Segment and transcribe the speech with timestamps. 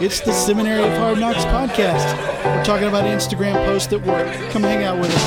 [0.00, 2.14] It's the Seminary of Hard Knocks podcast.
[2.44, 4.28] We're talking about Instagram posts that work.
[4.52, 5.22] Come hang out with us.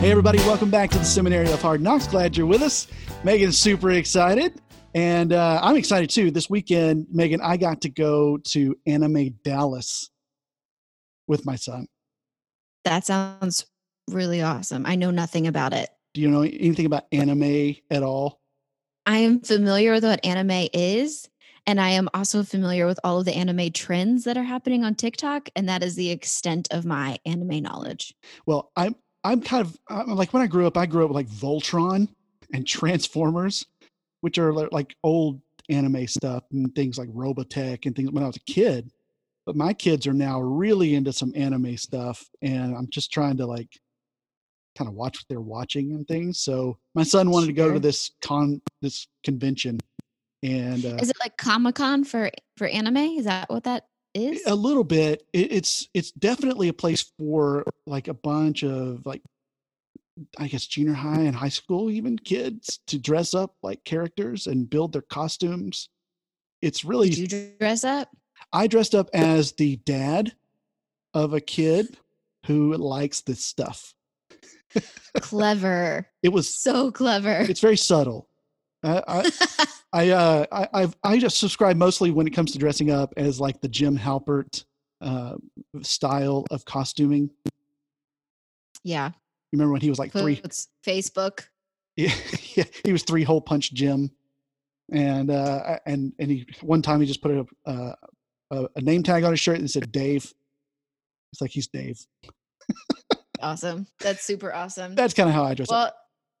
[0.00, 2.06] Hey, everybody, welcome back to the Seminary of Hard Knocks.
[2.06, 2.88] Glad you're with us.
[3.24, 4.60] Meagan's super excited,
[4.94, 6.30] and uh, I'm excited too.
[6.30, 10.10] This weekend, Megan, I got to go to Anime Dallas
[11.26, 11.88] with my son.
[12.86, 13.66] That sounds
[14.08, 14.86] really awesome.
[14.86, 15.90] I know nothing about it.
[16.14, 18.40] Do you know anything about anime at all?
[19.04, 21.28] I am familiar with what anime is,
[21.66, 24.94] and I am also familiar with all of the anime trends that are happening on
[24.94, 28.14] TikTok, and that is the extent of my anime knowledge.
[28.46, 31.16] Well, I'm I'm kind of I'm like when I grew up, I grew up with
[31.16, 32.06] like Voltron
[32.54, 33.66] and Transformers,
[34.20, 38.36] which are like old anime stuff and things like Robotech and things when I was
[38.36, 38.92] a kid.
[39.46, 43.46] But my kids are now really into some anime stuff, and I'm just trying to
[43.46, 43.70] like
[44.76, 46.40] kind of watch what they're watching and things.
[46.40, 49.78] So my son wanted to go to this con this convention,
[50.42, 52.96] and uh, Is it like Comic Con for for anime?
[52.96, 54.42] Is that what that is?
[54.46, 59.20] a little bit it, it's it's definitely a place for like a bunch of like
[60.38, 64.70] i guess junior high and high school even kids to dress up like characters and
[64.70, 65.90] build their costumes
[66.62, 68.08] it's really Did you dress up?
[68.52, 70.32] I dressed up as the dad
[71.14, 71.96] of a kid
[72.46, 73.94] who likes this stuff
[75.20, 76.06] Clever.
[76.22, 77.46] it was So clever.
[77.48, 78.28] it's very subtle
[78.82, 79.30] I, I,
[79.92, 83.40] I uh I I've I just subscribe mostly when it comes to dressing up as
[83.40, 84.64] like the Jim Halpert
[85.00, 85.36] uh
[85.82, 87.30] style of costuming.
[88.84, 89.08] yeah.
[89.52, 90.40] You remember when he was like three
[90.86, 91.44] Facebook.
[91.96, 92.12] yeah,
[92.54, 94.10] yeah, he was three hole punch Jim.
[94.92, 97.94] And uh and and he one time he just put a uh,
[98.50, 100.32] a, a name tag on his shirt and said Dave.
[101.32, 101.98] It's like he's Dave.
[103.42, 103.86] Awesome.
[104.00, 104.94] That's super awesome.
[104.94, 105.72] That's kind of how I dress up.
[105.74, 105.92] Well,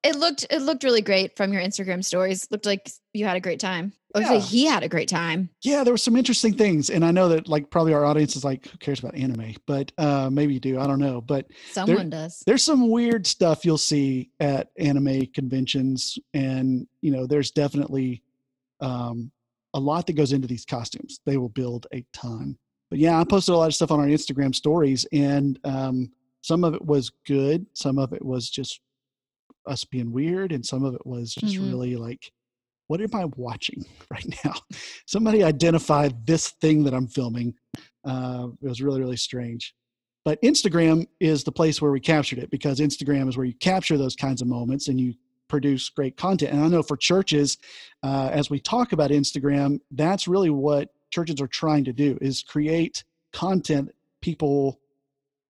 [0.02, 2.46] it looked it looked really great from your Instagram stories.
[2.50, 3.92] Looked like you had a great time.
[4.14, 4.44] Hopefully, Yeah.
[4.44, 5.50] he had a great time.
[5.62, 6.88] Yeah, there were some interesting things.
[6.88, 9.56] And I know that like probably our audience is like, who cares about anime?
[9.66, 10.78] But uh maybe you do.
[10.80, 11.20] I don't know.
[11.20, 12.42] But Someone does.
[12.46, 18.22] there's some weird stuff you'll see at anime conventions and you know there's definitely
[18.80, 19.30] um,
[19.76, 21.20] a lot that goes into these costumes.
[21.26, 22.56] They will build a ton.
[22.90, 26.10] But yeah i posted a lot of stuff on our instagram stories and um,
[26.42, 28.80] some of it was good some of it was just
[29.66, 31.68] us being weird and some of it was just Mhm.
[31.68, 32.30] really like
[32.86, 34.54] what am i watching right now?
[35.06, 37.54] Somebody identified this thing that i'm filming.
[38.04, 39.74] Uh, it was really really strange.
[40.24, 43.98] But Instagram is the place where we captured it because Instagram is where you capture
[43.98, 45.14] those kinds of moments and you
[45.48, 46.52] produce great content.
[46.52, 47.58] And I know for churches,
[48.02, 52.42] uh, as we talk about Instagram, that's really what churches are trying to do is
[52.42, 53.90] create content
[54.20, 54.80] people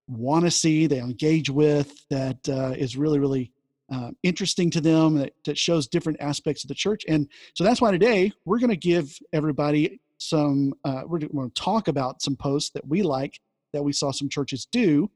[0.08, 3.52] want to see, they engage with, that uh, is really, really
[3.92, 7.04] uh, interesting to them, that, that shows different aspects of the church.
[7.08, 11.54] And so that's why today we're going to give everybody some, uh, we're going to
[11.54, 13.40] talk about some posts that we like
[13.72, 15.10] that we saw some churches do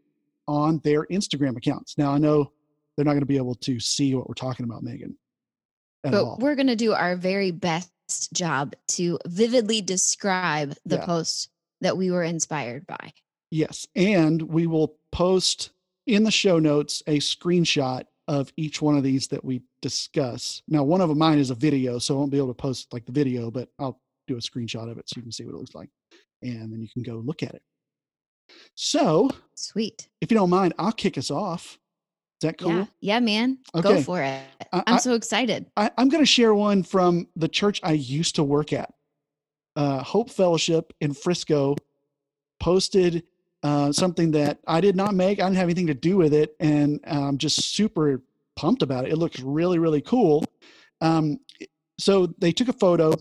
[0.49, 1.97] on their Instagram accounts.
[1.97, 2.53] Now I know
[3.01, 5.17] they're not going to be able to see what we're talking about, Meagan.
[6.03, 6.37] But all.
[6.39, 7.91] we're going to do our very best
[8.35, 11.07] job to vividly describe the Yeah.
[11.07, 11.49] post
[11.81, 13.15] that we were inspired by.
[13.51, 15.71] Yes, and we will post
[16.07, 20.61] in the show notes a screenshot of each one of these that we discuss.
[20.69, 22.93] Now, one of them mine is a video, so I won't be able to post
[22.93, 25.55] like the video, but I'll do a screenshot of it so you can see what
[25.55, 25.89] it looks like,
[26.43, 27.63] and then you can go look at it.
[28.75, 30.09] So, Sweet.
[30.21, 31.79] if you don't mind, I'll kick us off.
[32.43, 32.71] Is that cool?
[32.73, 32.85] Yeah.
[33.01, 33.59] Yeah, man.
[33.75, 33.97] Okay.
[33.97, 34.41] Go for it.
[34.73, 35.67] I- I'm I- so excited.
[35.77, 38.95] I, I'm going to share one from the church I used to work at.
[39.77, 41.77] Uh, Hope Fellowship in Frisco
[42.59, 43.25] posted
[43.63, 45.39] uh, something that I did not make.
[45.39, 48.23] I didn't have anything to do with it, and I'm just super
[48.57, 49.13] pumped about it.
[49.13, 50.43] It looks really, really cool.
[51.03, 51.41] Um,
[51.99, 53.13] so they took a photo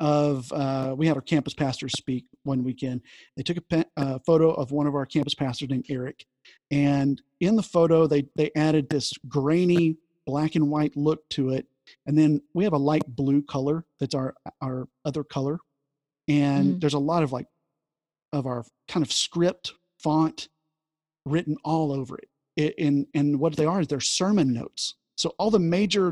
[0.00, 3.00] of uh, we had our campus pastors speak one weekend.
[3.36, 6.24] They took a pe- uh, photo of one of our campus pastors named Eric,
[6.70, 9.96] and in the photo they they added this grainy
[10.26, 11.66] black and white look to it
[12.06, 15.58] and then we have a light blue color that's our our other color
[16.28, 16.80] and Mhm.
[16.80, 17.46] there's a lot of like
[18.32, 20.48] of our kind of script font
[21.26, 22.28] written all over it.
[22.56, 26.10] it and and what they are is they're sermon notes so all the major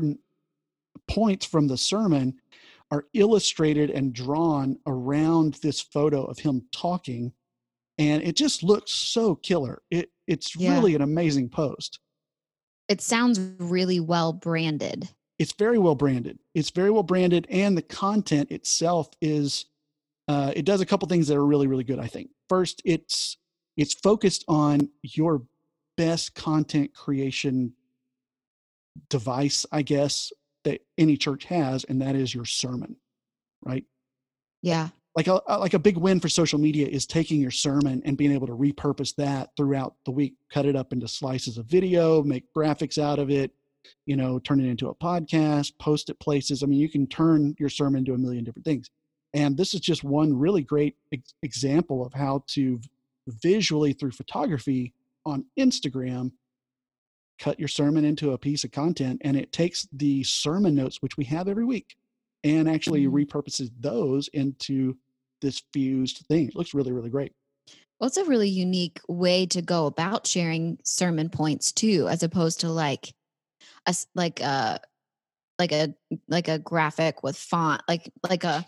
[1.07, 2.39] points from the sermon
[2.93, 7.33] are illustrated and drawn around this photo of him talking
[7.97, 10.73] and it just looks so killer it it's Yeah.
[10.73, 11.99] really an amazing post
[12.87, 15.09] It sounds really well branded.
[15.39, 16.37] it's very well branded.
[16.53, 19.65] It's very well branded, and the content itself is
[20.27, 21.99] uh, it does a couple things that are really really good.
[21.99, 23.37] I think first, it's
[23.75, 25.41] it's focused on your
[25.97, 27.73] best content creation
[29.09, 30.31] device, I guess,
[30.63, 32.95] that any church has, and that is your sermon,
[33.63, 33.85] right?
[34.61, 34.89] Yeah.
[35.15, 38.31] Like a like a big win for social media is taking your sermon and being
[38.31, 42.45] able to repurpose that throughout the week, cut it up into slices of video, make
[42.55, 43.51] graphics out of it,
[44.05, 46.63] you know, turn it into a podcast, post it places.
[46.63, 48.89] I mean, you can turn your sermon into a million different things.
[49.35, 52.79] And this is just one really great ex- example of how to
[53.27, 54.93] visually through photography
[55.25, 56.31] on Instagram
[57.39, 61.17] cut your sermon into a piece of content and it takes the sermon notes which
[61.17, 61.95] we have every week
[62.43, 63.25] and actually Mhm.
[63.25, 64.97] repurposes those into
[65.41, 67.33] this fused thing it looks really really great
[67.99, 72.59] Well, it's a really unique way to go about sharing sermon points too, as opposed
[72.61, 73.13] to like
[73.85, 74.79] a like a
[75.59, 75.93] like a
[76.27, 78.65] like a graphic with font, like like a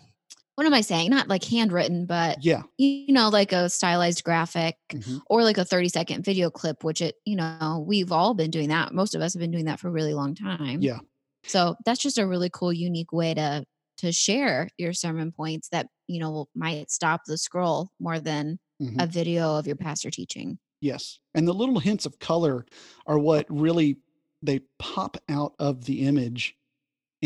[0.56, 1.10] what am I saying?
[1.10, 5.20] Not like handwritten, but yeah you know, like a stylized graphic mhm.
[5.28, 8.70] or like a 30 second video clip, which it, you know, we've all been doing
[8.70, 8.92] that.
[8.92, 10.80] Most of us have been doing that for a really long time.
[10.80, 10.98] yeah
[11.44, 13.64] So that's just a really cool, unique way to
[13.98, 19.02] to share your sermon points that, you know, might stop the scroll more than mhm.
[19.02, 20.58] a video of your pastor teaching.
[20.80, 22.64] yes and the little hints of color
[23.06, 23.96] are what really
[24.42, 26.54] they pop out of the image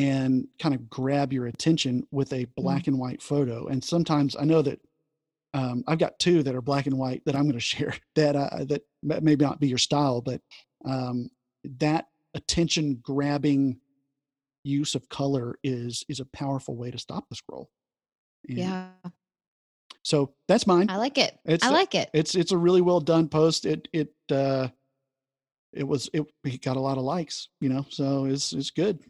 [0.01, 4.45] and kind of grab your attention with a black and white photo and sometimes i
[4.45, 4.81] know that
[5.53, 8.37] um, I've got two that are black and white that I'm going to share that
[8.37, 10.41] uh, that may not be your style, but
[10.85, 11.31] um,
[11.79, 13.81] that attention grabbing
[14.63, 17.71] use of color is is a powerful way to stop the scroll.
[18.49, 18.89] And Yeah.
[20.03, 20.89] So that's mine.
[20.89, 21.39] I like it.
[21.45, 22.11] It's I a- like it.
[22.15, 23.67] It's it's a really well done post.
[23.67, 24.69] It it uh,
[25.73, 27.85] it was it, it got a lot of likes, you know.
[27.91, 29.01] So it's it's good.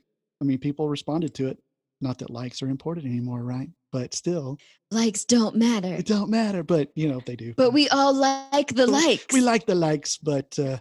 [0.41, 1.59] I mean, people responded to it.
[2.01, 3.69] Not that likes are important anymore, right?
[3.93, 4.59] But still,
[4.91, 5.93] Likes don't matter.
[5.93, 6.63] it don't matter.
[6.63, 7.53] But you know, they do.
[7.57, 9.27] But we all like the likes.
[9.33, 10.79] we like the likes, but uh,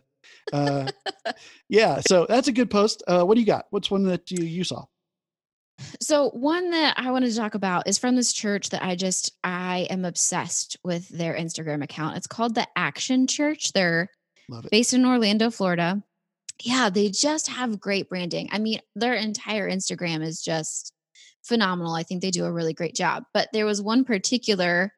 [0.53, 0.89] uh,
[1.69, 1.99] yeah.
[2.07, 3.03] So that's a good post.
[3.07, 3.65] Uh, what do you got?
[3.71, 4.85] What's one that you you saw?
[6.01, 9.33] So one that I wanted to talk about is from this church that I just
[9.43, 12.17] I am obsessed with their Instagram account.
[12.17, 13.73] It's called the Action Church.
[13.73, 14.09] They're
[14.49, 14.71] Love it.
[14.71, 16.01] based in Orlando, Florida.
[16.63, 18.49] Yeah, they just have great branding.
[18.51, 20.93] I mean, their entire Instagram is just
[21.43, 21.93] phenomenal.
[21.95, 23.23] I think they do a really great job.
[23.33, 24.93] But there was one particular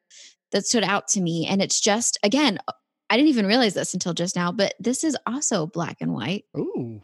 [0.50, 2.72] that stood out to me and it's just again, uh,
[3.08, 6.44] I didn't even realize this until just now, but this is also black and white.
[6.56, 7.02] Ooh,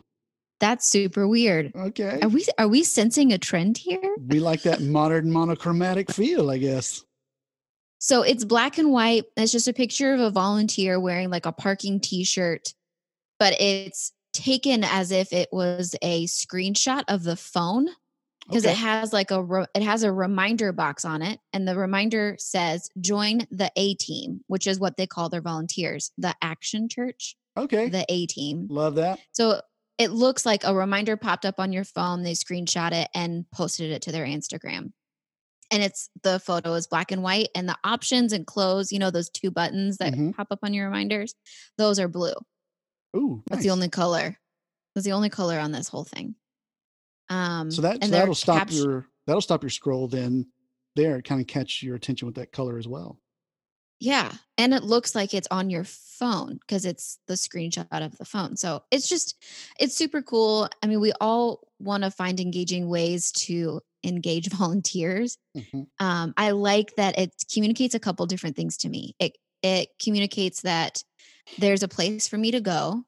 [0.59, 1.73] That's super weird.
[1.77, 2.19] okay.
[2.23, 4.17] Are we are we sensing a trend here?
[4.27, 7.05] We like that modern monochromatic feel, I guess.
[8.01, 9.25] So it's black and white.
[9.37, 12.73] It's just a picture of a volunteer wearing like a parking t-shirt,
[13.39, 17.89] but it's taken as if it was a screenshot of the phone
[18.47, 18.73] because Okay.
[18.73, 22.37] it has like a re- it has a reminder box on it and the reminder
[22.39, 27.37] says join the A team, which is what they call their volunteers, the Action Church,
[27.57, 27.89] Okay.
[27.89, 28.67] the A team.
[28.71, 29.19] Love that.
[29.33, 29.61] So
[29.99, 32.23] it looks like a reminder popped up on your phone.
[32.23, 34.93] They screenshot it and posted it to their Instagram.
[35.71, 39.11] And it's the photo is black and white, and the options and close, you know,
[39.11, 40.35] those two buttons that Mhm.
[40.35, 41.35] pop up on your reminders,
[41.77, 42.33] those are blue.
[43.17, 44.39] Ooh, That's the only color.
[44.95, 46.35] That's the only color on this whole thing.
[47.29, 50.47] Um, So that so that'll stop capt- your that'll stop your scroll then
[50.97, 53.21] there kind of catch your attention with that color as well.
[54.01, 54.33] Yeah.
[54.57, 58.57] And it looks like it's on your phone because it's the screenshot of the phone.
[58.57, 59.37] So it's just,
[59.79, 60.69] it's super cool.
[60.83, 65.37] I mean, we all want to find engaging ways to engage volunteers.
[65.57, 65.87] Mhm.
[66.01, 69.15] Um, I like that it communicates a couple different things to me.
[69.19, 71.03] It, it communicates that
[71.59, 73.05] there's a place for me to go.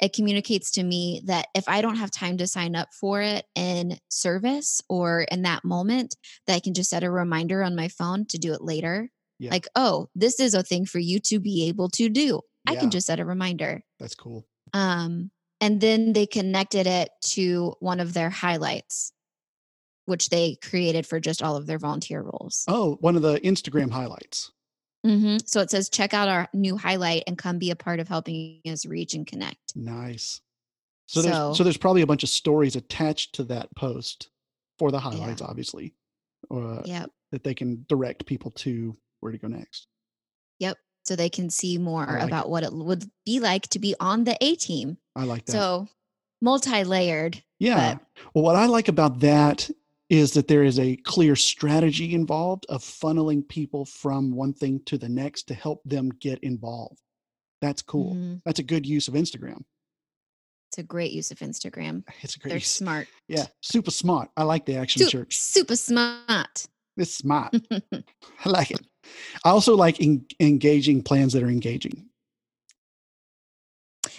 [0.00, 3.44] It communicates to me that if I don't have time to sign up for it
[3.56, 6.14] in service or in that moment,
[6.46, 9.50] that I can just set a reminder on my phone to do it later Yeah.
[9.50, 12.90] like oh this is a thing for you to be able to do i can
[12.90, 14.46] just set a reminder That's cool.
[14.72, 15.30] um
[15.60, 19.12] and then they connected it to one of their highlights
[20.06, 23.90] which they created for just all of their volunteer roles Oh, one of the Instagram
[23.90, 24.50] highlights.
[25.06, 25.46] Mhm.
[25.48, 28.60] so it says check out our new highlight and come be a part of helping
[28.66, 30.40] us reach and connect Nice.
[31.06, 34.28] So there's so So- there's probably a bunch of stories attached to that post
[34.78, 35.94] for the highlights, obviously,
[36.50, 39.86] uh, yep that they can direct people to where to go next.
[40.58, 42.50] yep so they can see more like about it.
[42.50, 45.52] what it would be like to be on the a team I like that.
[45.52, 45.88] so
[46.42, 47.98] multi-layered Yeah.
[48.34, 49.70] Well, what I like about that
[50.10, 54.96] is that there is a clear strategy involved of funneling people from one thing to
[54.96, 56.98] the next to help them get involved.
[57.60, 58.14] That's cool.
[58.14, 58.40] Mhm.
[58.44, 59.64] That's a good use of Instagram.
[60.70, 62.68] it's a great use of instagram It's a great they're use.
[62.70, 64.30] smart Yeah, super smart.
[64.36, 65.38] I like the action Su- church.
[65.38, 66.66] super smart
[66.98, 67.54] It's smart.
[68.44, 68.80] I like it.
[69.44, 72.10] I also like en- engaging plans that are engaging.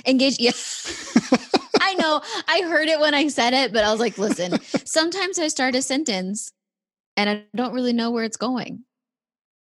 [0.07, 0.39] Engage.
[0.39, 0.51] Yeah.
[2.09, 2.21] I know.
[2.47, 5.75] I heard it when I said it, but I was like, listen, sometimes I start
[5.75, 6.51] a sentence
[7.17, 8.83] and I don't really know where it's going,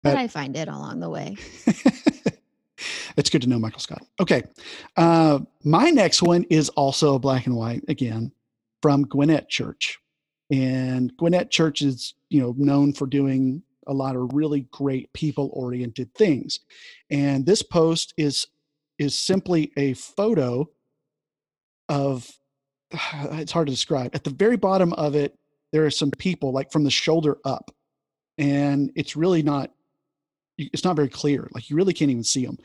[0.04, 1.36] but I find it along the way.
[3.18, 4.06] it's good to know, Michael Scott.
[4.20, 4.44] Okay.
[4.96, 8.32] Uh, my next one is also black and white again
[8.82, 10.00] from Gwinnett Church.
[10.52, 15.50] And Gwinnett Church is, you know, known for doing a lot of really great people
[15.54, 16.60] oriented things.
[17.10, 18.48] And this post is
[19.00, 20.68] is simply a photo
[21.90, 22.30] of
[22.92, 24.16] it's hard to describe.
[24.16, 25.36] At the very bottom of it,
[25.72, 27.72] there are some people like from the shoulder up.
[28.38, 29.72] And it's really not
[30.60, 31.48] it's not very clear.
[31.54, 32.58] Like you really can't even see them.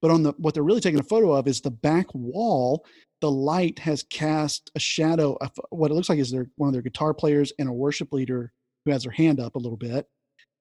[0.00, 2.84] But on the what they're really taking a photo of is the back wall.
[3.20, 6.72] The light has cast a shadow of what it looks like is their one of
[6.72, 8.52] their guitar players and a worship leader
[8.84, 10.06] who has their hand up a little bit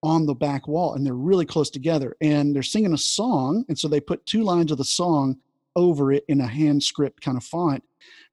[0.01, 3.77] on the back wall and they're really close together and they're singing a song and
[3.77, 5.35] so they put two lines of the song
[5.75, 7.83] over it in a hand script kind of font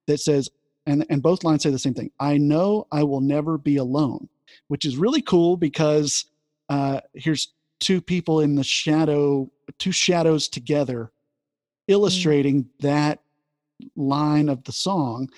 [0.06, 0.48] that says
[0.86, 4.28] and and both lines say the same thing i know i will never be alone
[4.68, 6.26] which is really cool because
[6.68, 11.08] uh here's two people in the shadow two shadows together mm.
[11.88, 12.68] illustrating mm.
[12.80, 13.20] that
[13.96, 15.28] line of the song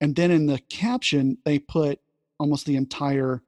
[0.00, 1.98] and then in the caption they put
[2.38, 3.42] almost the entire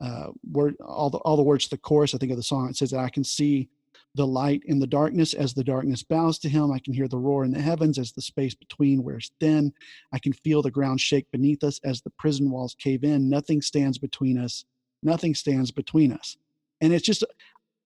[0.00, 2.14] uh, word all the all the words to the chorus.
[2.14, 2.68] I think of the song.
[2.68, 3.68] It says that I can see
[4.14, 6.72] the light in the darkness as the darkness bows to him.
[6.72, 9.72] I can hear the roar in the heavens as the space between wears thin.
[10.12, 13.28] I can feel the ground shake beneath us as the prison walls cave in.
[13.28, 14.64] Nothing stands between us.
[15.02, 16.36] Nothing stands between us.
[16.80, 17.24] And it's just,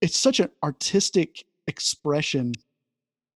[0.00, 2.52] it's such an artistic expression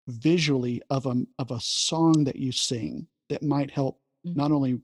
[0.07, 4.39] visually of a, of a song that you sing that might help mm-hmm.
[4.39, 4.81] not only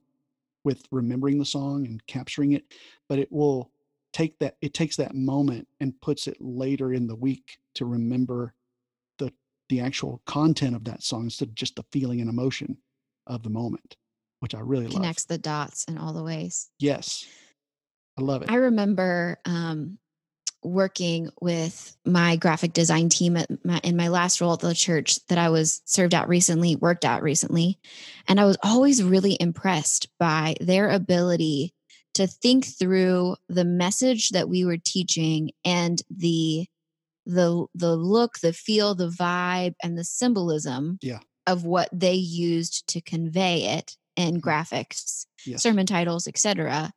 [0.64, 2.64] with remembering the song and capturing it,
[3.08, 3.70] but it will
[4.14, 8.54] take that it takes that moment and puts it later in the week to remember
[9.18, 9.30] the
[9.68, 12.78] the actual content of that song instead of just the feeling and emotion
[13.26, 13.96] of the moment
[14.40, 15.02] which i really connects love.
[15.02, 16.70] Connects the dots in all the ways.
[16.78, 17.26] Yes.
[18.16, 18.50] I love it.
[18.50, 19.98] I remember um
[20.62, 25.24] working with my graphic design team at my, in my last role at the church
[25.26, 27.78] that I was served at recently, worked at recently.
[28.26, 31.74] And I was always really impressed by their ability
[32.14, 36.66] to think through the message that we were teaching and the
[37.26, 41.20] the the look the feel the vibe and the symbolism yeah.
[41.46, 44.48] of what they used to convey it in mm-hmm.
[44.48, 45.62] graphics yes.
[45.62, 46.92] sermon titles etc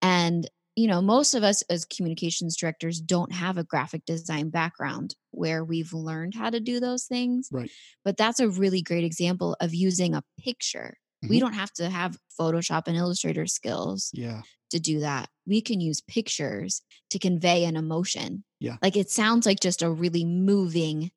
[0.00, 5.14] and you know most of us as communications directors don't have a graphic design background
[5.30, 7.70] where we've learned how to do those things right
[8.04, 11.28] but that's a really great example of using a picture mm-hmm.
[11.28, 15.28] we don't have to have photoshop and illustrator skills yeah to do that.
[15.46, 18.44] We can use pictures to convey an emotion.
[18.60, 18.76] Yeah.
[18.82, 21.10] Like it sounds like just a really moving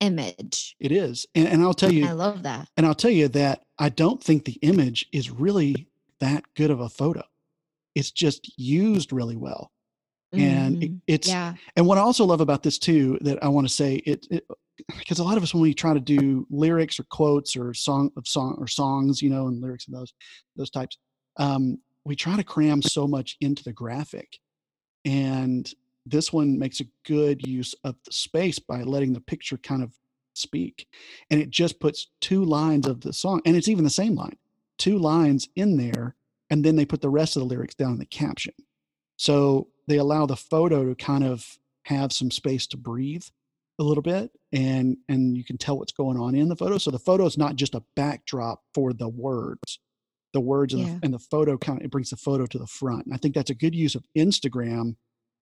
[0.00, 0.76] image.
[0.80, 1.26] It is.
[1.34, 2.68] And, and I'll tell you, I love that.
[2.76, 5.88] And I'll tell you that I don't think the image is really
[6.20, 7.22] that good of a photo.
[7.94, 9.70] It's just used really well.
[10.34, 11.54] And it, it's, yeah.
[11.76, 14.46] and what I also love about this too, that I want to say it, it
[14.98, 18.10] because a lot of us when we try to do lyrics or quotes or song
[18.16, 20.14] of song or songs you know and lyrics of those
[20.56, 20.98] those types
[21.38, 24.38] um we try to cram so much into the graphic.
[25.04, 25.72] And
[26.04, 29.92] this one makes a good use of the space by letting the picture kind of
[30.34, 30.88] speak.
[31.30, 34.36] And it just puts two lines of the song and it's even the same line
[34.78, 36.16] two lines in there
[36.50, 38.54] and then they put the rest of the lyrics down in the caption.
[39.16, 43.24] So they allow the photo to kind of have some space to breathe
[43.78, 46.90] a little bit and and you can tell what's going on in the photo so
[46.90, 49.78] the photo is not just a backdrop for the words
[50.32, 50.94] the words and, yeah.
[50.94, 53.06] the, and the photo kind of it brings the photo to the front.
[53.06, 54.96] And I think that's a good use of Instagram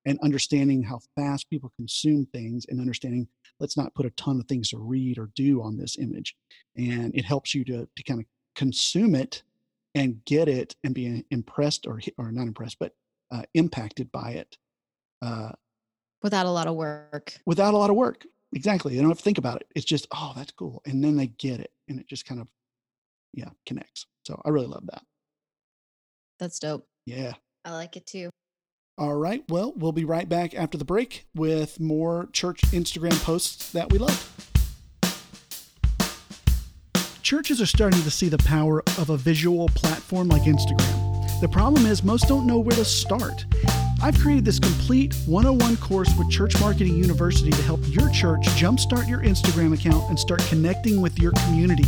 [0.06, 4.46] and understanding how fast people consume things and understanding let's not put a ton of
[4.46, 6.34] things to read or do on this image.
[6.76, 9.42] And it helps you to, to kind of consume it
[9.94, 12.94] and get it and be impressed or, or not impressed, but
[13.30, 14.56] uh, impacted by it.
[15.20, 15.52] Uh,
[16.22, 17.34] without a lot of work.
[17.46, 18.26] Without a lot of work.
[18.52, 18.94] Exactly.
[18.94, 19.68] They don't have to think about it.
[19.76, 20.82] It's just, oh, that's cool.
[20.84, 21.70] And then they get it.
[21.88, 22.48] And it just kind of,
[23.32, 24.06] yeah, connects.
[24.24, 25.02] So I really love that.
[26.38, 26.86] That's dope.
[27.06, 27.34] Yeah.
[27.64, 28.30] I like it too.
[28.98, 29.44] All right.
[29.48, 33.98] Well, we'll be right back after the break with more church Instagram posts that we
[33.98, 34.50] love.
[37.22, 41.40] Churches are starting to see the power of a visual platform like Instagram.
[41.40, 43.46] The problem is, most don't know where to start.
[44.02, 49.08] I've created this complete 101 course with Church Marketing University to help your church jumpstart
[49.08, 51.84] your Instagram account and start connecting with your community.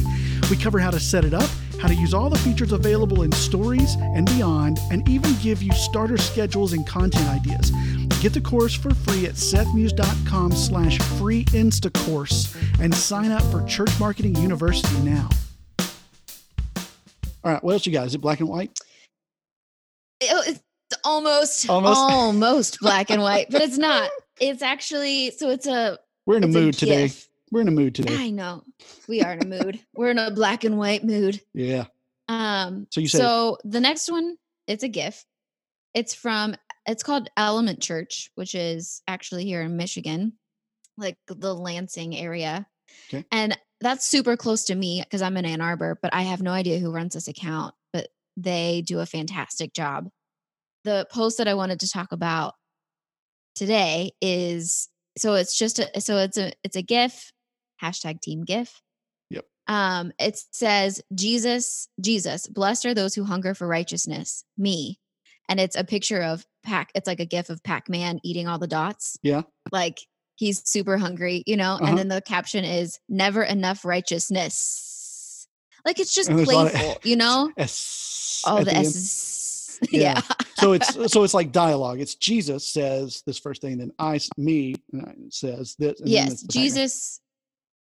[0.51, 1.49] We cover how to set it up
[1.83, 5.73] how to use all the features available in stories and beyond, and even give you
[5.73, 7.73] starter schedules and content ideas.
[8.21, 13.91] Get the course for free at sethmuse.com slash free instacourse and sign up for Church
[13.99, 15.29] Marketing University now.
[17.45, 17.65] All right.
[17.65, 18.07] What else you got?
[18.07, 18.79] Is it black and white?
[20.23, 20.61] Oh, it's
[21.05, 21.99] almost Almost?
[22.01, 24.11] almost, black and white, but it's not.
[24.41, 27.11] It's actually so it's a We're in a mood today.
[27.51, 28.17] We're in a mood today.
[28.17, 28.63] I know.
[29.09, 29.81] We are in a mood.
[29.95, 31.41] We're in a black and white mood.
[31.55, 31.85] Yeah.
[32.29, 35.25] Um So you said- so the next one, it's a GIF.
[35.95, 36.55] It's from
[36.87, 40.33] it's called Element Church, which is actually here in Michigan,
[40.97, 42.67] like the Lansing area.
[43.13, 43.25] Okay.
[43.31, 46.51] And that's super close to me because I'm in Ann Arbor, but I have no
[46.53, 50.09] idea who runs this account, but they do a fantastic job.
[50.85, 52.55] The post that I wanted to talk about
[53.55, 57.33] today is so it's just a so it's a it's a GIF,
[57.83, 58.81] hashtag team GIF.
[59.31, 59.45] Yep.
[59.69, 64.99] Um, it says Jesus, Jesus, blessed are those who hunger for righteousness, me.
[65.49, 68.67] And it's a picture of Pac, it's like a GIF of Pac-Man eating all the
[68.69, 69.19] dots.
[69.23, 69.43] Yeah.
[69.71, 69.99] Like
[70.37, 71.85] he's super hungry, you know, Uh-huh.
[71.87, 75.47] and then the caption is never enough righteousness.
[75.85, 77.53] Like it's just And there's a lot of- playful, you know?
[77.57, 78.87] S Oh, the the end.
[78.87, 79.79] S.
[79.91, 80.01] Yeah.
[80.01, 80.21] Yeah.
[80.63, 82.01] So it's so it's like dialogue.
[82.01, 84.75] It's Jesus says this first thing, then I me
[85.29, 86.01] says this.
[86.05, 86.33] yes.
[86.33, 86.65] it's the background.
[86.69, 87.21] Jesus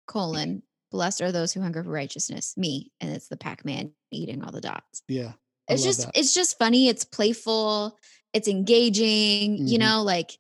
[0.07, 2.93] colon blessed are those who hunger for righteousness, me.
[3.01, 5.03] And it's the Pac-Man eating all the dots.
[5.09, 5.33] Yeah.
[5.69, 6.11] I it's just that.
[6.15, 7.99] it's just funny it's playful
[8.35, 9.81] it's engaging you Mhm.
[9.81, 10.37] know like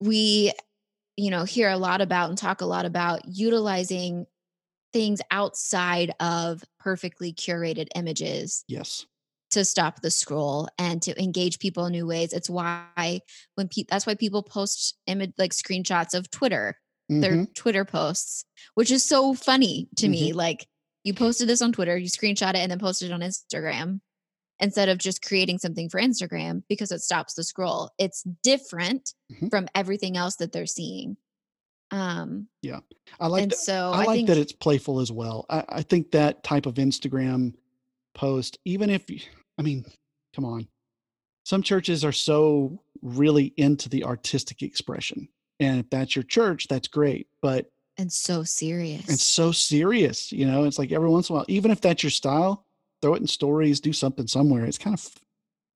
[0.00, 0.52] we
[1.16, 4.26] you know hear a lot about and talk a lot about utilizing
[4.92, 9.06] things outside of perfectly curated images Yes.
[9.50, 13.20] To stop the scroll and to engage people in new ways it's why
[13.54, 16.76] when people that's why people post image like screenshots of twitter
[17.08, 17.54] their Mhm.
[17.54, 20.10] twitter posts which is so funny to Mm-hmm.
[20.12, 20.66] me like
[21.04, 24.00] you posted this on twitter you screenshot it and then posted it on instagram
[24.60, 29.48] instead of just creating something for instagram because it stops the scroll it's different Mhm.
[29.50, 31.16] from everything else that they're seeing
[31.90, 32.80] um yeah,
[33.18, 33.56] I like and that.
[33.58, 35.46] so I i, like think that it's playful as well.
[35.48, 37.54] I, I think that type of Instagram
[38.18, 39.04] post, even if
[39.56, 39.86] I mean,
[40.34, 40.68] come on,
[41.44, 45.28] some churches are so really into the artistic expression,
[45.60, 47.28] and if that's your church, that's great.
[47.40, 50.64] But and so serious And so serious, you know.
[50.64, 52.64] It's like every once in a while, even if that's your style,
[53.00, 54.64] throw it in stories, do something somewhere.
[54.64, 55.08] It's kind of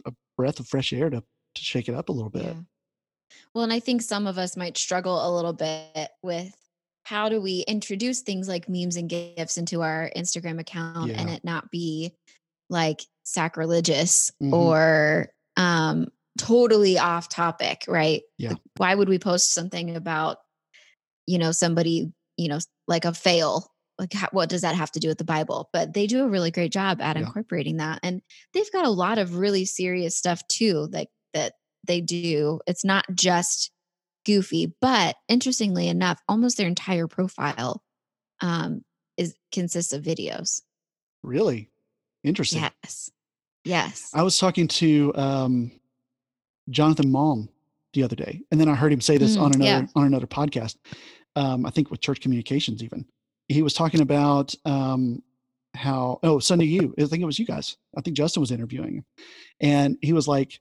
[0.06, 1.20] a breath of fresh air to
[1.54, 2.44] to shake it up a little bit.
[2.44, 2.54] Yeah.
[3.54, 6.54] Well, and I think some of us might struggle a little bit with
[7.04, 11.44] how do we introduce things like memes and gifs into our Instagram account and it
[11.44, 12.12] not be
[12.72, 14.52] like sacrilegious Mhm.
[14.52, 16.08] or um
[16.38, 18.22] totally off topic, right?
[18.38, 18.54] Yeah.
[18.78, 20.38] Why would we post something about
[21.26, 22.58] you know somebody, you know,
[22.88, 23.68] like a fail?
[23.98, 25.68] Like how, what does that have to do with the Bible?
[25.72, 27.26] But they do a really great job at Yeah.
[27.26, 28.22] incorporating that and
[28.54, 31.52] they've got a lot of really serious stuff too like that
[31.86, 33.70] they do it's not just
[34.24, 37.82] goofy but interestingly enough almost their entire profile
[38.40, 38.82] um
[39.16, 40.62] is consists of videos
[41.24, 41.71] Really
[42.24, 42.62] interesting.
[42.62, 43.10] yes
[43.64, 45.72] yes I was talking to um,
[46.70, 47.48] Jonathan Malm
[47.92, 49.86] the other day, and then I heard him say this Mm, on another yeah.
[49.94, 50.76] on another podcast.
[51.36, 53.04] Um, I think with Church Communications, even
[53.48, 55.22] he was talking about um,
[55.74, 57.76] how oh Sunday you I think it was you guys.
[57.96, 59.04] I think Justin was interviewing him,
[59.60, 60.60] and he was like,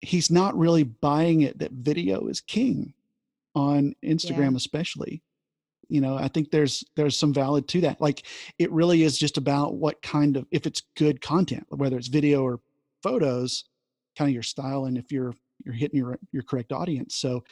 [0.00, 2.94] he's not really buying it that video is king
[3.54, 5.22] on Instagram, especially.
[5.88, 8.00] You know, I think there's there's some valid to that.
[8.00, 8.26] Like
[8.58, 12.42] it really is just about what kind of if it's good content whether it's video
[12.42, 12.60] or
[13.02, 13.64] photos
[14.16, 17.16] kind of your style and if you're you're hitting your your correct audience.
[17.16, 17.44] So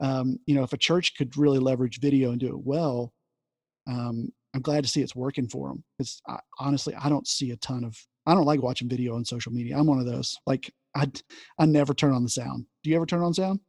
[0.00, 3.12] um, you know if a church could really leverage video and do it well
[3.86, 6.20] um, i'm glad to see it's working for them because
[6.58, 9.76] honestly i don't see a ton of i don't like watching video on social media.
[9.76, 11.10] I'm one of those like i
[11.58, 12.66] i never turn on the sound.
[12.82, 13.60] Do you ever turn on sound?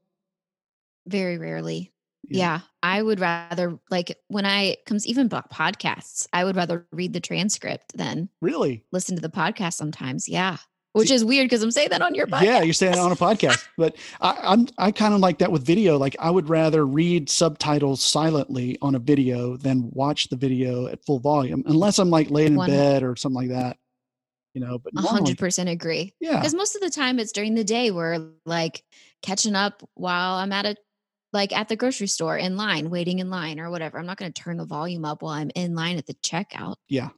[1.07, 1.90] Very rarely
[2.29, 2.37] Yeah.
[2.37, 2.59] yeah.
[2.83, 7.95] i would rather like when i comes even podcasts i would rather read the transcript
[7.97, 10.57] than really listen to the podcast sometimes yeah
[10.93, 13.11] which is weird because i'm saying that on your podcast Yeah, you're saying it on
[13.11, 15.97] a podcast, but I, I'm I kind of like that with video.
[15.97, 21.03] Like I would rather read subtitles silently on a video than watch the video at
[21.05, 23.77] full volume, unless I'm like laying in One- bed or something like that.
[24.53, 26.13] You know, but hundred percent agree.
[26.19, 28.83] yeah, Because most of the time it's during the day we're like
[29.21, 30.75] catching up while I'm at a
[31.33, 33.97] like at the grocery store in line, waiting in line or whatever.
[33.99, 36.75] I'm not going to turn the volume up while I'm in line at the checkout.
[36.89, 37.09] yeah,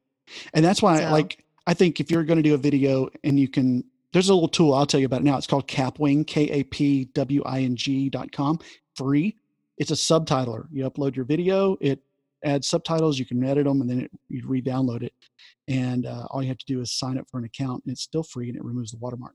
[0.53, 3.39] and that's why So- like I think if you're going to do a video and
[3.39, 5.37] you can, there's a little tool I'll tell you about it now.
[5.37, 8.59] It's called Kapwing, K A P W I N G dot com,
[8.95, 9.37] free.
[9.77, 10.67] It's a subtitler.
[10.71, 11.99] You upload your video, it
[12.43, 13.17] adds subtitles.
[13.17, 15.13] You can edit them, and then it, you re-download it.
[15.67, 18.01] And uh, all you have to do is sign up for an account, and it's
[18.03, 19.33] still free, and it removes the watermark.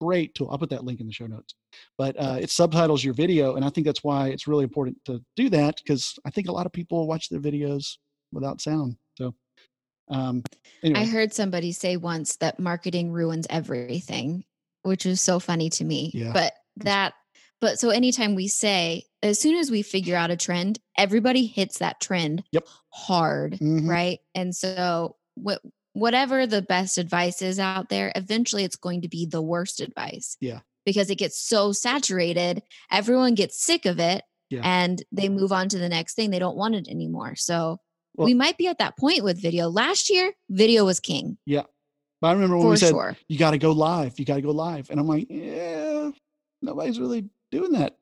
[0.00, 0.48] Great tool.
[0.50, 1.54] I'll put that link in the show notes.
[1.98, 5.22] But uh, it subtitles your video, and I think that's why it's really important to
[5.36, 7.98] do that because I think a lot of people watch their videos
[8.32, 8.96] without sound.
[9.18, 9.34] So
[10.08, 10.42] Um,
[10.82, 14.44] anyway, I heard somebody say once that marketing ruins everything,
[14.82, 16.10] which was so funny to me.
[16.14, 16.32] Yeah.
[16.32, 17.14] But that,
[17.60, 21.78] but so anytime we say, as soon as we figure out a trend, everybody hits
[21.78, 22.66] that trend Yep.
[22.88, 23.88] hard, Mhm.
[23.88, 24.18] right?
[24.34, 25.60] And so what
[25.92, 30.36] whatever the best advice is out there, eventually it's going to be the worst advice.
[30.40, 30.60] Yeah.
[30.86, 34.60] Because it gets so saturated, everyone gets sick of it Yeah.
[34.64, 36.30] and they move on to the next thing.
[36.30, 37.36] They don't want it anymore.
[37.36, 37.78] So
[38.16, 39.68] Well- we might be at that point with video.
[39.68, 41.64] Last year, video was king Yeah.
[42.20, 43.16] but I remember when for we said sure.
[43.28, 46.10] you got to go live, you got to go live, and I'm like, yeah,
[46.62, 47.96] nobody's really doing that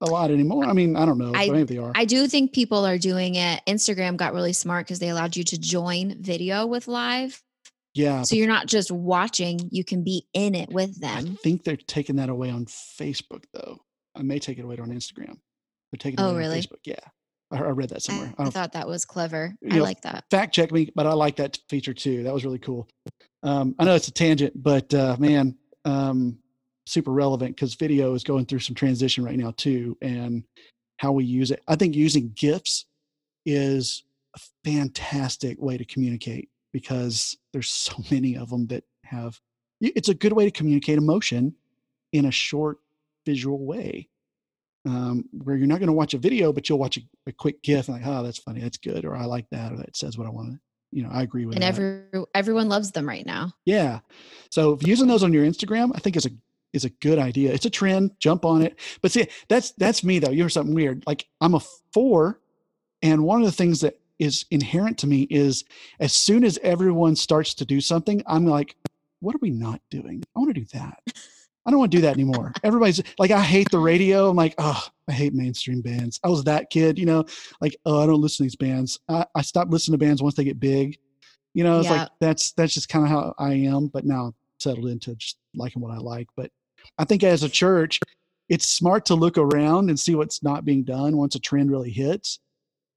[0.00, 0.64] a lot anymore.
[0.64, 1.92] I mean, I don't know, I- maybe they are.
[1.94, 3.60] I do think people are doing it.
[3.66, 7.42] Instagram got really smart because they allowed you to join video with live.
[7.94, 11.32] yeah, So you're not just watching, you can be in it with them.
[11.32, 13.78] I think they're taking that away on Facebook though.
[14.14, 15.36] I may take it away on Instagram.
[15.92, 16.56] They're taking it Oh, away really?
[16.58, 16.78] on Facebook.
[16.84, 16.94] Yeah,
[17.50, 18.32] I, I read that somewhere.
[18.38, 19.54] I I thought that was clever.
[19.70, 20.24] I know, like that.
[20.30, 22.22] fact check me, but I like that feature too.
[22.22, 22.88] That was really cool.
[23.42, 26.38] Um, I know it's a tangent, but uh, man, um,
[26.90, 30.44] super relevant because video is going through some transition right now too, and
[30.98, 31.62] how we use it.
[31.68, 32.86] I think using GIFs
[33.46, 34.04] is
[34.36, 39.40] a fantastic way to communicate because there's so many of them that have.
[39.80, 41.54] It's a good way to communicate emotion
[42.12, 42.78] in a short
[43.24, 44.08] visual way.
[44.86, 47.62] Um, where you're not going to watch a video, but you'll watch a, a quick
[47.62, 50.16] GIF and like, oh, that's funny, that's good, or I like that, or that says
[50.16, 50.60] what I want to.
[50.92, 51.68] You know, I agree with And that.
[51.68, 52.02] every
[52.34, 53.52] everyone loves them right now.
[53.64, 54.00] Yeah.
[54.50, 56.30] So if using those on your Instagram, I think is a
[56.72, 57.52] is a good idea.
[57.52, 58.12] It's a trend.
[58.18, 58.78] Jump on it.
[59.02, 60.30] But see, that's that's me though.
[60.30, 61.04] You're something weird.
[61.06, 61.60] Like I'm a
[61.92, 62.40] four,
[63.02, 65.64] and one of the things that is inherent to me is
[65.98, 68.76] as soon as everyone starts to do something, I'm like,
[69.20, 70.22] what are we not doing?
[70.36, 70.98] I want to do that.
[71.66, 72.52] I don't want to do that anymore.
[72.62, 74.28] Everybody's like, I hate the radio.
[74.28, 76.18] I'm like, oh, I hate mainstream bands.
[76.24, 77.24] I was that kid, you know,
[77.60, 78.98] like, oh, I don't listen to these bands.
[79.08, 80.98] I, I stopped listening to bands once they get big.
[81.54, 82.02] You know, it's Yeah.
[82.02, 83.88] like that's that's just kind of how I am.
[83.88, 86.28] But now settled into just liking what I like.
[86.36, 86.50] But
[86.98, 88.00] I think as a church,
[88.48, 91.90] it's smart to look around and see what's not being done once a trend really
[91.90, 92.40] hits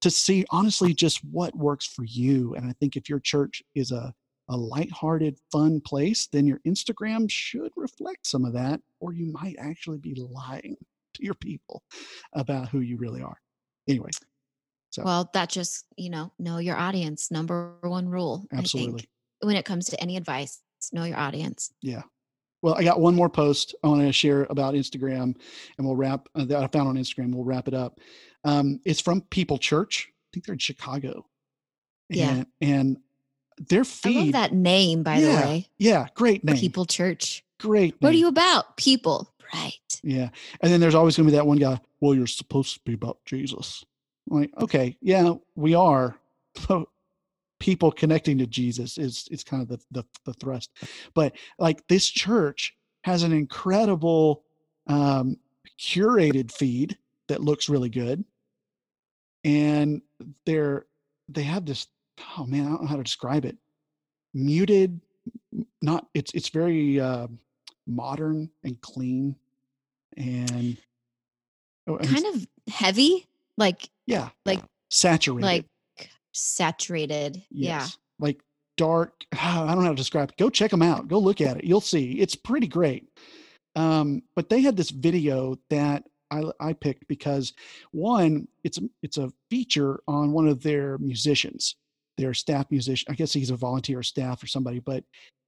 [0.00, 2.54] to see honestly just what works for you.
[2.54, 4.12] And I think if your church is a
[4.50, 9.56] a lighthearted, fun place, then your Instagram should reflect some of that, or you might
[9.58, 10.76] actually be lying
[11.14, 11.82] to your people
[12.34, 13.38] about who you really are.
[13.88, 14.10] Anyway,
[14.90, 17.30] So- Well, that just, you know, know your audience.
[17.30, 18.44] Number one rule.
[18.52, 18.98] I absolutely.
[18.98, 19.08] think,
[19.40, 20.60] when it comes to any advice,
[20.92, 21.72] know your audience.
[21.80, 22.02] Yeah.
[22.64, 25.36] Well, I got one more post I want to share about Instagram,
[25.76, 27.34] and we'll wrap uh, that I found on Instagram.
[27.34, 28.00] We'll wrap it up.
[28.42, 30.08] Um, it's from People Church.
[30.10, 31.26] I think they're in Chicago.
[32.08, 32.30] Yeah.
[32.30, 32.96] And, and
[33.58, 35.68] their I love that name, by Yeah, the way.
[35.76, 36.56] Yeah, great name.
[36.56, 37.44] People Church.
[37.60, 37.96] Great.
[38.00, 38.78] What are you about?
[38.78, 39.30] People.
[39.52, 40.00] Right.
[40.02, 40.30] Yeah.
[40.62, 42.94] And then there's always going to be that one guy, well, you're supposed to be
[42.94, 43.84] about Jesus.
[44.30, 46.16] I'm like, okay, yeah, we are.
[46.66, 46.88] So
[47.64, 50.70] people connecting to Jesus is is kind of the, the the thrust.
[51.14, 54.44] But like this church has an incredible
[54.86, 55.38] um
[55.80, 56.98] curated feed
[57.28, 58.22] that looks really good.
[59.44, 60.02] And
[60.44, 60.84] they're
[61.30, 61.86] they have this
[62.36, 63.56] oh man, I don't know how to describe it.
[64.34, 65.00] Muted,
[65.80, 67.28] not it's it's very uh,
[67.86, 69.36] modern and clean
[70.18, 70.76] and
[71.86, 75.64] oh, Kind of heavy, like yeah like- saturated like
[76.34, 77.42] saturated.
[77.50, 77.86] Yeah.
[78.18, 78.40] like
[78.76, 81.56] dark i don't know how to describe it go check them out go look at
[81.56, 83.08] it you'll see it's pretty great
[83.76, 87.52] um but they had this video that i i picked because
[87.92, 91.76] one it's it's a feature on one of their musicians
[92.16, 95.04] their staff musician i guess he's a volunteer staff or somebody but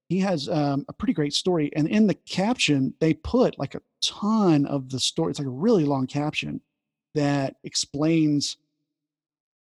[0.09, 3.83] he has um, a pretty great story and in the caption they put like a
[4.03, 6.61] ton of the story it's like a really long caption
[7.15, 8.59] that explains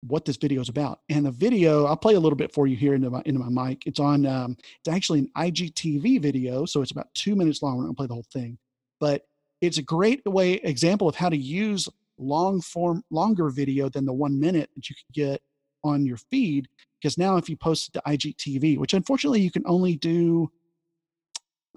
[0.03, 1.01] what this video is about.
[1.09, 3.69] And the video, I'll play a little bit for you here into my into my
[3.69, 3.83] mic.
[3.87, 7.77] It's on um, it's actually an IGTV video, so it's about two minutes long.
[7.77, 8.59] We're not gonna play the whole thing,
[9.01, 9.27] but
[9.61, 14.13] it's a great way example of how to use long form longer video than the
[14.13, 15.43] one minute that you can get
[15.85, 16.69] on your feed.
[17.01, 20.51] Because now if you post it to IGTV, which unfortunately you can only do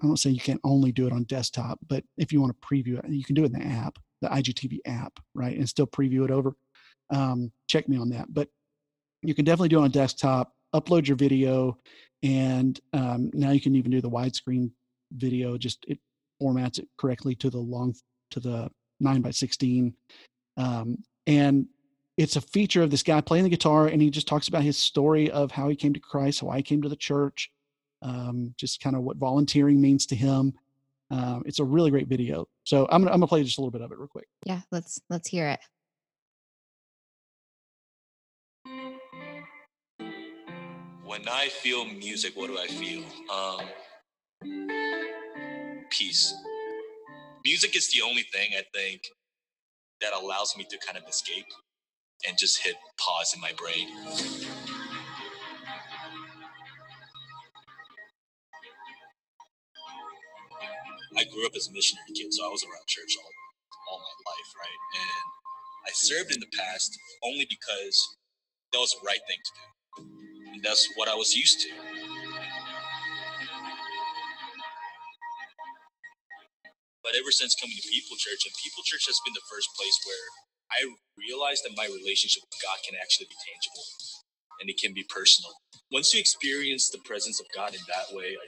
[0.02, 2.66] I don't say you can only do it on desktop, but if you want to
[2.66, 5.56] preview it, you can do it in the app, the IGTV app, right?
[5.56, 6.54] And still preview it over.
[7.10, 8.32] Um, check me on that.
[8.32, 8.48] But
[9.22, 11.78] you can definitely do it on desktop, upload your video,
[12.22, 14.70] and um, now you can even do the widescreen
[15.12, 15.58] video.
[15.58, 15.98] Just it
[16.42, 17.94] formats it correctly to the long
[18.30, 18.70] to the
[19.00, 19.94] nine by sixteen,
[20.56, 21.66] um, and
[22.16, 24.76] it's a feature of this guy playing the guitar, and he just talks about his
[24.76, 27.50] story of how he came to Christ, how I came to the church,
[28.02, 30.52] um, just kind of what volunteering means to him.
[31.10, 32.46] Um, it's a really great video.
[32.64, 34.28] So I'm gonna, I'm gonna play just a little bit of it real quick.
[34.44, 34.60] Yeah.
[34.70, 35.60] Let's let's hear it.
[41.10, 43.02] When I feel music, what do I feel?
[43.34, 43.66] Um,
[45.90, 46.32] peace.
[47.44, 49.02] Music is the only thing I think
[50.00, 51.50] that allows me to kind of escape
[52.28, 53.88] and just hit pause in my brain.
[61.18, 63.32] I grew up as a missionary kid, so I was around church all,
[63.90, 64.82] all my life, right?
[64.94, 68.16] And I served in the past only because
[68.72, 70.29] that was the right thing to do.
[70.60, 71.72] And that's what I was used to.
[77.00, 79.96] But ever since coming to People Church, and People Church has been the first place
[80.04, 80.28] where
[80.68, 80.84] I
[81.16, 83.88] realized that my relationship with God can actually be tangible
[84.60, 85.56] and it can be personal.
[85.88, 88.44] Once you experience the presence of God in that way, I,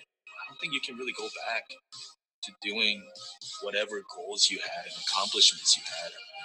[0.53, 3.01] don't think you can really go back to doing
[3.65, 6.13] whatever goals you had and accomplishments you had.
[6.13, 6.37] I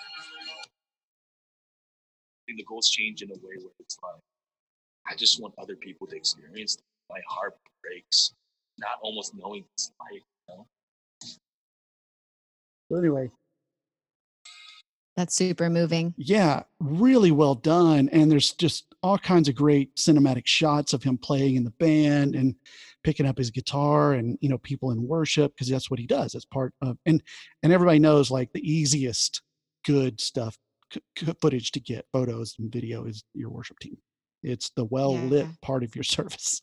[2.47, 4.23] think the goals change in a way where it's like,
[5.09, 6.75] I just want other people to experience.
[6.75, 6.81] It.
[7.09, 8.33] My heart breaks,
[8.79, 10.21] not almost knowing this life.
[10.49, 10.67] You know?
[12.91, 13.31] So anyway,
[15.15, 16.13] That's super moving.
[16.17, 18.09] yeah, really well done.
[18.11, 22.35] And there's just all kinds of great cinematic shots of him playing in the band
[22.35, 22.55] and
[23.03, 26.33] picking up his guitar and you know people in worship because that's what he does.
[26.33, 27.21] That's part of and
[27.63, 29.41] and everybody knows like the easiest
[29.85, 30.57] good stuff
[30.93, 33.97] c- c- footage to get photos and video is your worship team.
[34.47, 35.51] It's the well lit Yeah.
[35.61, 36.61] part of your service.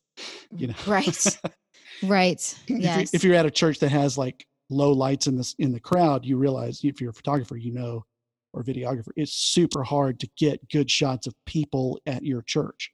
[0.56, 1.38] You know, Right.
[2.02, 2.40] Right.
[2.40, 3.14] if, you, Yes.
[3.14, 6.24] if you're at a church that has like low lights in this in the crowd,
[6.26, 8.04] you realize if you're a photographer, you know,
[8.52, 12.92] or videographer, it's super hard to get good shots of people at your church.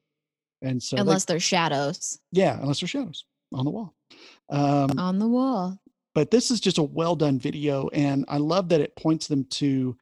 [0.62, 3.94] And so, Unless they're shadows yeah, unless there's shadows on the wall.
[4.50, 5.80] Um, on the wall.
[6.14, 9.44] but this is just a well done video, and I love that it points them
[9.44, 9.96] to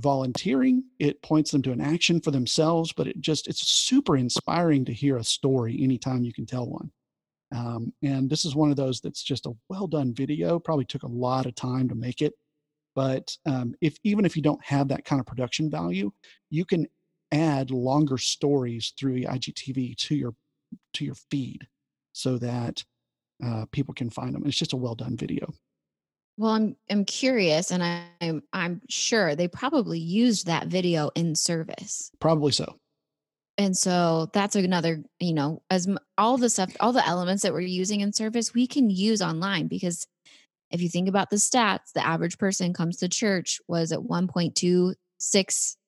[0.00, 0.84] volunteering.
[0.98, 4.92] It points them to an action for themselves, but it just it's super inspiring to
[4.92, 6.90] hear a story anytime you can tell one.
[7.52, 10.58] Um, and this is one of those that's just a well done video.
[10.58, 12.34] Probably took a lot of time to make it,
[12.94, 16.10] but um, if even if you don't have that kind of production value,
[16.50, 16.86] you can
[17.32, 20.34] add longer stories through IGTV to your
[20.94, 21.66] to your feed
[22.12, 22.84] so that
[23.44, 24.44] uh, people can find them.
[24.46, 25.52] It's just a well done video.
[26.40, 31.34] Well, I'm I'm curious, and I, I'm I'm sure they probably used that video in
[31.34, 32.78] service, Probably so.
[33.58, 37.60] and so that's another you know as all the stuff, all the elements that we're
[37.60, 40.06] using in service, we can use online because
[40.70, 44.94] if you think about the stats, the average person comes to church was at 1.26,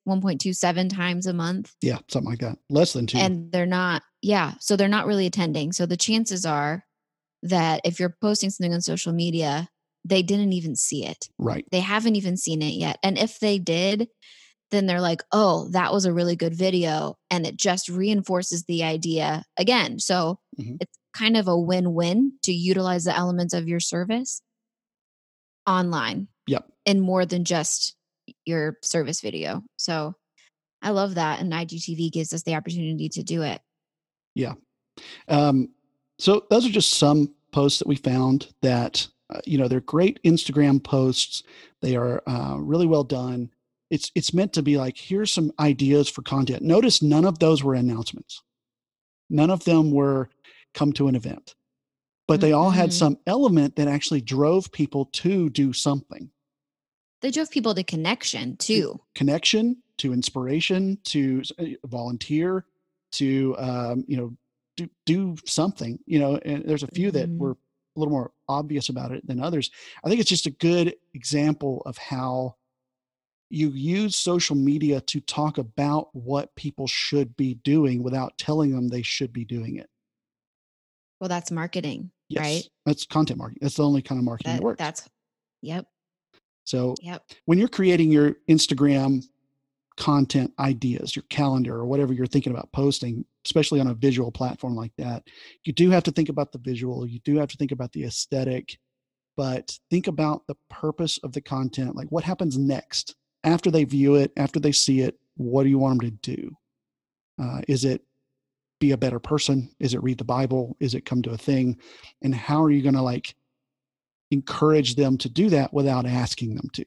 [0.06, 2.58] 1.27 times a month, Yeah, something like that.
[2.68, 3.16] Less than two.
[3.16, 5.72] and they're not yeah, so they're not really attending.
[5.72, 6.84] So the chances are
[7.42, 9.68] that if you're posting something on social media,
[10.04, 11.28] they didn't even see it.
[11.38, 11.64] right.
[11.70, 12.98] they haven't even seen it yet.
[13.02, 14.08] And if they did,
[14.70, 17.16] then they're like, oh, that was a really good video.
[17.30, 19.98] And it just reinforces the idea again.
[19.98, 20.78] So Mhm.
[20.80, 24.40] it's kind of a win win to utilize the elements of your service
[25.66, 26.28] online.
[26.46, 26.68] Yep.
[26.86, 27.94] And more than just
[28.46, 29.62] your service video.
[29.76, 30.14] So
[30.80, 31.40] I love that.
[31.40, 33.60] And IGTV gives us the opportunity to do it.
[34.34, 34.54] Yeah.
[35.28, 35.68] Um,
[36.18, 40.20] so those are just some posts that we found that uh, you know they're great
[40.24, 41.42] Instagram posts.
[41.80, 43.50] They are uh, really well done.
[43.90, 46.62] It's it's meant to be like here's some ideas for content.
[46.62, 48.42] Notice none of those were announcements.
[49.30, 50.28] None of them were
[50.74, 51.54] come to an event,
[52.28, 52.94] but they all had Mhm.
[52.94, 56.30] some element that actually drove people to do something.
[57.20, 59.00] They drove people to connection too.
[59.14, 62.64] connection to inspiration to uh, volunteer
[63.12, 64.36] to um, you know
[64.76, 67.38] do, do something you know and there's a few that Mhm.
[67.38, 67.56] were
[67.94, 69.70] a little more obvious about it than others.
[70.04, 72.56] I think it's just a good example of how
[73.50, 78.88] you use social media to talk about what people should be doing without telling them
[78.88, 79.90] they should be doing it.
[81.20, 82.68] Well, that's marketing, yes right?
[82.86, 83.60] that's content marketing.
[83.62, 84.78] That's the only kind of marketing that, That, works.
[84.78, 85.08] that's,
[85.60, 85.86] yep,
[86.64, 87.22] so yep.
[87.44, 89.22] when you're creating your Instagram
[89.96, 94.74] content ideas, your calendar, or whatever you're thinking about posting, especially on a visual platform
[94.74, 95.24] like that,
[95.64, 97.06] you do have to think about the visual.
[97.06, 98.78] You do have to think about the aesthetic,
[99.36, 101.96] but think about the purpose of the content.
[101.96, 105.16] Like what happens next after they view it, after they see it?
[105.36, 106.56] What do you want them to do?
[107.42, 108.02] Uh, is it
[108.80, 109.70] be a better person?
[109.80, 110.76] Is it read the Bible?
[110.80, 111.78] Is it come to a thing?
[112.22, 113.34] And how are you going to like
[114.30, 116.84] encourage them to do that without asking them to?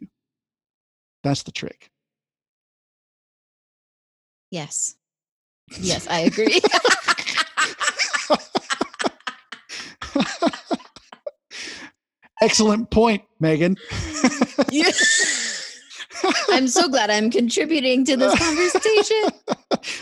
[1.23, 1.89] That's the trick.
[4.51, 4.95] Yes.
[5.79, 6.61] Yes, I agree.
[12.41, 13.77] Excellent point, Meagan.
[14.71, 14.91] Yeah.
[16.49, 19.29] I'm so glad I'm contributing to this conversation.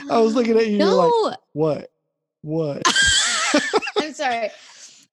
[0.12, 0.78] I was looking at you.
[0.78, 1.89] You're like, No, what?
[2.41, 2.82] What?
[3.97, 4.49] I'm sorry.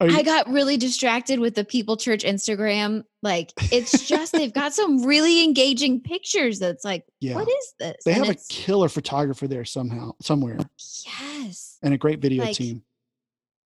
[0.00, 3.04] You- I got really distracted with the People Church Instagram.
[3.22, 6.58] Like, it's just they've got some really engaging pictures.
[6.58, 7.34] That's like, yeah.
[7.34, 7.96] what is this?
[8.04, 10.58] They And have a killer photographer there somehow, somewhere,
[11.04, 11.78] yes.
[11.82, 12.82] and a great video Like, team.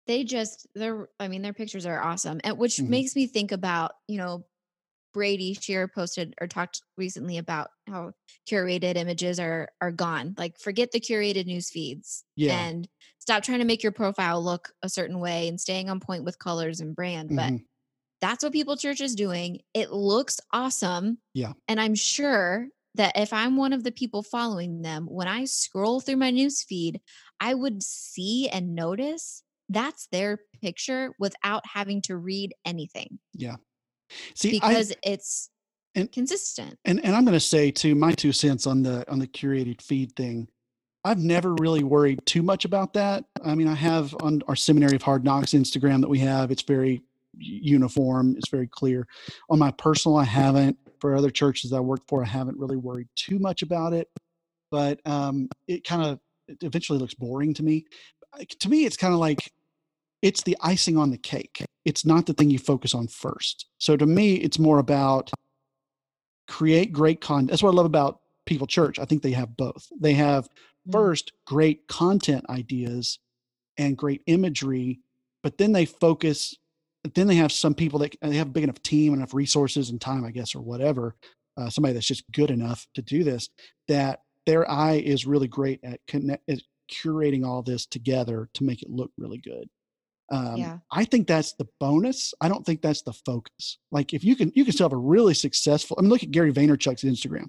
[0.06, 1.08] They just they're.
[1.18, 2.88] I mean, their pictures are awesome, and which Mhm.
[2.88, 4.44] makes me think about you know,
[5.14, 8.12] Brady Shearer posted or talked recently about how
[8.50, 10.34] curated images are are gone.
[10.36, 12.24] Like, forget the curated news feeds.
[12.36, 12.58] Yeah.
[12.58, 16.24] And stop trying to make your profile look a certain way and staying on point
[16.24, 17.30] with colors and brand.
[17.34, 17.64] But Mhm.
[18.20, 19.60] that's what People Church is doing.
[19.74, 21.18] It looks awesome.
[21.34, 21.54] Yeah.
[21.68, 26.00] And I'm sure that if I'm one of the people following them, when I scroll
[26.00, 27.00] through my news feed,
[27.40, 33.18] I would see and notice that's their picture without having to read anything
[34.34, 35.50] See, I, because it's
[35.94, 36.78] and- consistent.
[36.84, 39.80] and and I'm going to say too, my two cents on the on the curated
[39.80, 40.48] feed thing.
[41.06, 43.24] I've never really worried too much about that.
[43.44, 46.50] I mean, I have on our Seminary of Hard Knocks Instagram that we have.
[46.50, 47.02] It's very
[47.36, 48.36] uniform.
[48.38, 49.06] It's very clear.
[49.50, 50.78] On my personal, I haven't.
[51.00, 54.08] For other churches I work for, I haven't really worried too much about it.
[54.70, 56.20] But um, it kind of
[56.62, 57.84] eventually looks boring to me.
[58.60, 59.52] To me, it's kind of like
[60.24, 61.62] it's the icing on the cake.
[61.84, 63.66] It's not the thing you focus on first.
[63.78, 65.30] So to me, it's more about
[66.48, 67.50] create great content.
[67.50, 68.98] That's what I love about People Church.
[68.98, 69.86] I think they have both.
[70.00, 70.48] They have
[70.88, 70.92] Mm.
[70.92, 73.18] first great content ideas
[73.78, 75.00] and great imagery,
[75.42, 76.54] but then they focus.
[77.14, 80.00] Then they have some people that they have a big enough team, enough resources and
[80.00, 81.16] time, I guess, or whatever.
[81.56, 83.50] Uh, somebody that's just good enough to do this.
[83.88, 86.60] That their eye is really great at, connect, at
[86.90, 89.68] curating all this together to make it look really good.
[90.34, 90.78] Um, Yeah.
[90.90, 92.34] I think that's the bonus.
[92.40, 93.78] I don't think that's the focus.
[93.92, 95.96] Like if you can, you can still have a really successful.
[95.98, 97.48] I mean, look at Gary Vaynerchuk's Instagram.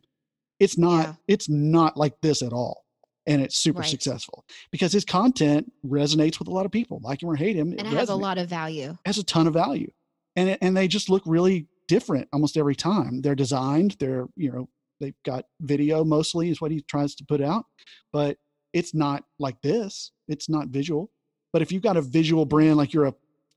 [0.60, 1.06] It's not.
[1.06, 1.14] Yeah.
[1.28, 2.86] It's not like this at all,
[3.28, 3.90] and it's super Right.
[3.90, 7.00] successful because his content resonates with a lot of people.
[7.04, 8.98] Like him or hate him, And it has a lot of value.
[9.06, 9.92] has a ton of value,
[10.36, 13.22] and it- and they just look really different almost every time.
[13.22, 13.98] They're designed.
[14.00, 14.70] They're you know
[15.02, 17.66] they've got video mostly is what he tries to put out,
[18.14, 18.38] but
[18.74, 20.12] it's not like this.
[20.30, 21.12] It's not visual.
[21.56, 23.14] But if you've got a visual brand like you're a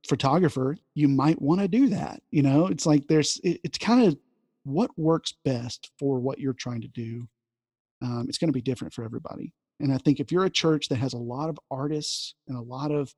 [0.08, 2.22] photographer, you might want to do that.
[2.30, 4.16] You know, it's like there's it, it's kind of
[4.62, 7.26] what works best for what you're trying to do.
[8.00, 9.52] Um, it's going to be different for everybody.
[9.80, 12.62] And I think if you're a church that has a lot of artists and a
[12.62, 13.12] lot of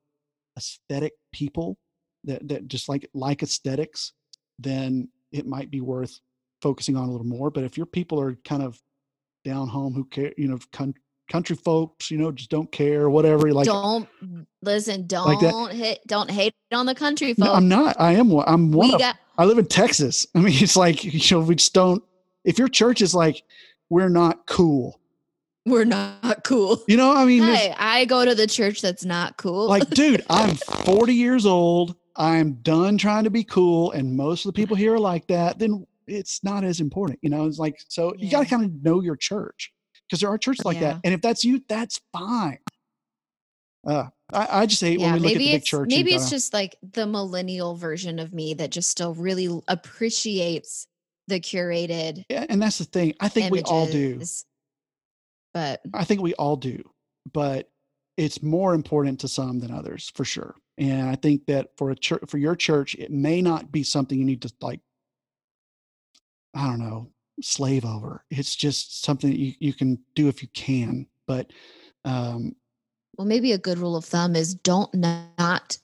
[0.57, 1.77] aesthetic people
[2.23, 4.13] that that just like like aesthetics,
[4.57, 6.19] then it might be worth
[6.63, 7.51] focusing on a little more.
[7.51, 8.81] But if your people are kind of
[9.45, 10.95] down home who care, you know, coun-
[11.31, 13.51] country folks, you know, just don't care, whatever.
[13.53, 14.07] Like, don't
[14.61, 15.07] listen.
[15.07, 16.05] Don't like that- hit.
[16.07, 17.47] Don't hate on the country folks.
[17.47, 17.95] no, I'm not.
[17.99, 18.31] I am.
[18.31, 18.99] I'm one of.
[18.99, 20.27] got I live in Texas.
[20.35, 22.03] I mean, it's like you know, we just don't.
[22.43, 23.43] If your church is like,
[23.89, 24.99] we're not cool.
[25.65, 26.81] we're not cool.
[26.87, 29.67] You know, I mean, Hi, I go to the church that's not cool.
[29.67, 31.95] like, dude, I'm 40 years old.
[32.15, 35.59] I'm done trying to be cool, and most of the people here are like that.
[35.59, 37.45] Then it's not as important, you know.
[37.45, 39.71] It's like so you got to kind of know your church
[40.11, 40.93] because there are churches like Yeah.
[40.93, 42.59] that, and if that's you, that's fine.
[43.87, 45.89] Uh, I, I just hate when we look at the big church.
[45.89, 50.85] maybe it's just like the millennial version of me that just still really appreciates
[51.27, 53.13] the curated yeah, and that's the thing.
[53.21, 54.21] I think we all do.
[55.53, 56.83] But I think we all do,
[57.31, 57.69] but
[58.17, 60.55] it's more important to some than others for sure.
[60.77, 64.17] And I think that for a church, for your church, it may not be something
[64.17, 64.81] you need to like,
[66.53, 68.23] I don't know, slave over.
[68.29, 71.07] It's just something that you, you can do if you can.
[71.27, 71.51] But
[72.05, 72.55] um,
[73.17, 75.77] well, maybe a good rule of thumb is don't not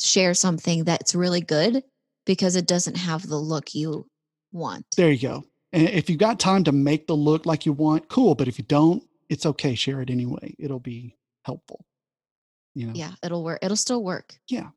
[0.00, 1.82] share something that's really good
[2.26, 4.06] because it doesn't have the look you
[4.52, 4.84] want.
[4.96, 5.44] there you go.
[5.72, 8.34] And if you've got time to make the look like you want, cool.
[8.34, 9.74] But if you don't, it's okay.
[9.74, 10.54] Share it anyway.
[10.58, 11.84] It'll be helpful.
[12.74, 12.92] You know.
[12.94, 13.60] Yeah, it'll work.
[13.62, 14.34] It'll still work.
[14.48, 14.68] Yeah,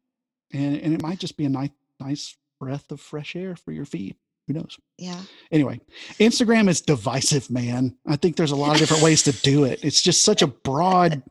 [0.53, 3.85] and and it might just be a nice nice breath of fresh air for your
[3.85, 4.15] feet
[4.47, 5.19] who knows Yeah.
[5.51, 5.79] anyway
[6.19, 9.79] instagram is divisive man i think there's a lot of different ways to do it
[9.83, 11.23] it's just such a broad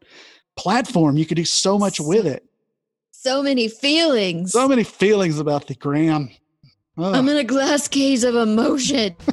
[0.56, 2.44] platform you could do so much with it
[3.12, 4.52] So many feelings.
[4.52, 6.30] so many feelings about the gram
[6.96, 7.14] Ugh.
[7.14, 9.16] I'm in a glass case of emotion.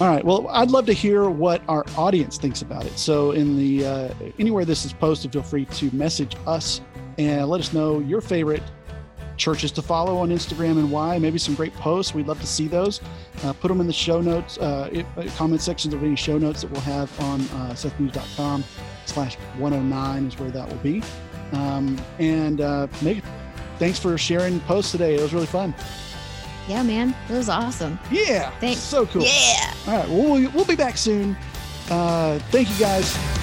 [0.00, 0.24] All right.
[0.24, 2.98] Well, I'd love to hear what our audience thinks about it.
[2.98, 6.80] So, in the uh, anywhere this is posted, feel free to message us
[7.18, 8.62] and let us know your favorite
[9.40, 11.18] churches to follow on Instagram and why.
[11.18, 12.14] Maybe some great posts.
[12.14, 13.00] We'd love to see those.
[13.42, 16.60] Uh, put them in the show notes, uh, uh, comment sections of any show notes
[16.60, 18.62] that we'll have on uh, sethmuse.com
[19.06, 21.02] slash 109 is where that will be.
[21.52, 23.24] Um, and uh, make
[23.78, 25.14] thanks for sharing posts today.
[25.16, 25.74] It was really fun.
[26.68, 27.16] yeah, man.
[27.28, 27.98] It was awesome.
[28.12, 28.50] Yeah.
[28.60, 28.80] Thanks.
[28.80, 29.22] So cool.
[29.22, 29.74] Yeah.
[29.88, 30.08] All right.
[30.08, 31.36] Well, we'll, we'll be back soon.
[31.90, 33.39] Uh, thank you guys.